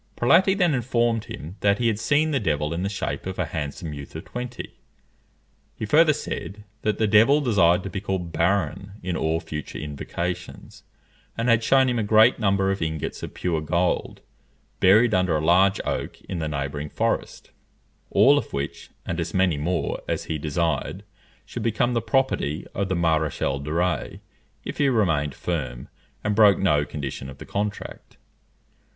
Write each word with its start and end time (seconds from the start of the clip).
Prelati 0.15 0.55
then 0.57 0.73
informed 0.73 1.25
him 1.25 1.57
that 1.59 1.77
he 1.77 1.85
had 1.85 1.99
seen 1.99 2.31
the 2.31 2.39
devil 2.39 2.73
in 2.73 2.81
the 2.81 2.89
shape 2.89 3.27
of 3.27 3.37
a 3.37 3.45
handsome 3.45 3.93
youth 3.93 4.15
of 4.15 4.25
twenty. 4.25 4.73
He 5.77 5.85
further 5.85 6.11
said, 6.11 6.63
that 6.81 6.97
the 6.97 7.05
devil 7.05 7.39
desired 7.39 7.83
to 7.83 7.89
be 7.91 8.01
called 8.01 8.31
Barron 8.31 8.93
in 9.03 9.15
all 9.15 9.39
future 9.39 9.77
invocations; 9.77 10.81
and 11.37 11.49
had 11.49 11.63
shewn 11.63 11.87
him 11.87 11.99
a 11.99 12.03
great 12.03 12.39
number 12.39 12.71
of 12.71 12.81
ingots 12.81 13.21
of 13.21 13.35
pure 13.35 13.61
gold, 13.61 14.21
buried 14.79 15.13
under 15.13 15.37
a 15.37 15.45
large 15.45 15.79
oak 15.85 16.19
in 16.21 16.39
the 16.39 16.47
neighbouring 16.49 16.89
forest, 16.89 17.51
all 18.09 18.39
of 18.39 18.53
which, 18.53 18.89
and 19.05 19.19
as 19.19 19.35
many 19.35 19.55
more 19.59 20.01
as 20.07 20.23
he 20.23 20.39
desired, 20.39 21.03
should 21.45 21.61
become 21.61 21.93
the 21.93 22.01
property 22.01 22.65
of 22.73 22.89
the 22.89 22.95
Maréchal 22.95 23.63
de 23.63 23.71
Rays 23.71 24.17
if 24.65 24.79
he 24.79 24.89
remained 24.89 25.35
firm, 25.35 25.89
and 26.23 26.33
broke 26.33 26.57
no 26.57 26.85
condition 26.85 27.29
of 27.29 27.37
the 27.37 27.45
contract. 27.45 28.17